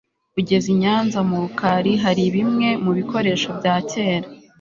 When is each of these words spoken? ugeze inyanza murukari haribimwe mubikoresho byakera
ugeze 0.39 0.67
inyanza 0.75 1.17
murukari 1.29 1.91
haribimwe 2.03 2.67
mubikoresho 2.83 3.47
byakera 3.59 4.27